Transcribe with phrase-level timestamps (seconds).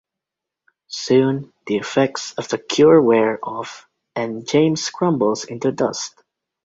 [0.87, 6.23] Soon, the effects of the cure wear off, and James crumbles into dust.